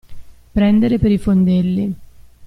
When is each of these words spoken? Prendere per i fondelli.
Prendere 0.51 0.97
per 0.97 1.11
i 1.11 1.19
fondelli. 1.19 1.95